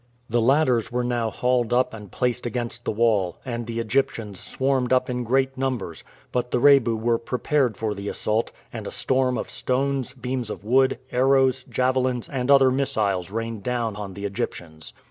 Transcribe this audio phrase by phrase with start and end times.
[0.31, 4.91] The ladders were now hauled up and placed against the wall, and the Egyptians swarmed
[4.91, 9.37] up in great numbers; but the Rebu were prepared for the assault, and a storm
[9.37, 14.91] of stones, beams of wood, arrows, javelins, and other missiles rained down on the Egyptians.